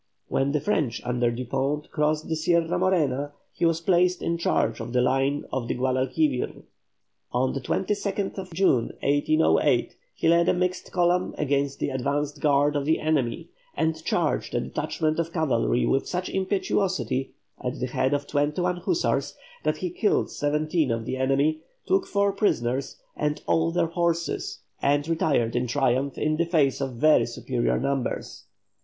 [0.29, 4.93] When the French under Dupont crossed the Sierra Morena, he was placed in charge of
[4.93, 6.63] the line of the Guadalquivir.
[7.31, 12.85] On the 28th June, 1808, he led a mixed column against the advanced guard of
[12.85, 18.25] the enemy, and charged a detachment of cavalry with such impetuosity at the head of
[18.25, 23.69] twenty one hussars, that he killed seventeen of the enemy, took four prisoners and all
[23.69, 28.45] their horses, and retired in triumph, in the face of very superior numbers.